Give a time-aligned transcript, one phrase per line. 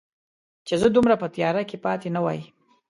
[0.67, 2.41] چې زه دومره په تیاره کې پاتې نه وای